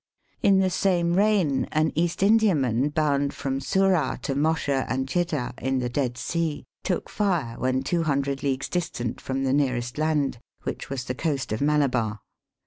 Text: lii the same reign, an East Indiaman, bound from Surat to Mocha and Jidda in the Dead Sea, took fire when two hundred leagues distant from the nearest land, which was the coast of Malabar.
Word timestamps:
lii 0.43 0.59
the 0.59 0.69
same 0.71 1.13
reign, 1.13 1.65
an 1.65 1.91
East 1.93 2.21
Indiaman, 2.23 2.89
bound 2.91 3.35
from 3.35 3.61
Surat 3.61 4.23
to 4.23 4.33
Mocha 4.33 4.83
and 4.89 5.05
Jidda 5.05 5.53
in 5.59 5.77
the 5.77 5.89
Dead 5.89 6.17
Sea, 6.17 6.63
took 6.81 7.07
fire 7.07 7.55
when 7.59 7.83
two 7.83 8.01
hundred 8.01 8.41
leagues 8.41 8.67
distant 8.67 9.21
from 9.21 9.43
the 9.43 9.53
nearest 9.53 9.99
land, 9.99 10.39
which 10.63 10.89
was 10.89 11.03
the 11.03 11.13
coast 11.13 11.51
of 11.51 11.61
Malabar. 11.61 12.19